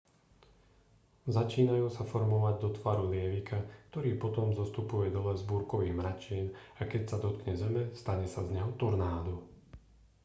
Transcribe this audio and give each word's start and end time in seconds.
začínajú 1.35 1.85
sa 1.95 2.01
formovať 2.13 2.55
do 2.63 2.69
tvaru 2.77 3.03
lievika 3.15 3.57
ktorý 3.93 4.11
potom 4.23 4.47
zostupuje 4.59 5.07
dole 5.17 5.33
z 5.37 5.41
búrkových 5.49 5.93
mračien 6.01 6.45
a 6.81 6.89
keď 6.91 7.01
sa 7.09 7.17
dotkne 7.25 7.53
zeme 7.61 7.83
stane 8.01 8.25
sa 8.33 8.41
z 8.43 8.49
neho 8.55 8.71
tornádo 8.81 9.35